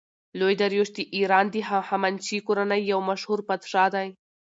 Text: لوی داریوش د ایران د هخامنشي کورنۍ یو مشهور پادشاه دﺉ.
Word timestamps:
لوی 0.39 0.55
داریوش 0.61 0.89
د 0.97 0.99
ایران 1.15 1.45
د 1.51 1.55
هخامنشي 1.69 2.37
کورنۍ 2.47 2.81
یو 2.91 2.99
مشهور 3.09 3.39
پادشاه 3.49 3.87
دﺉ. 3.95 4.09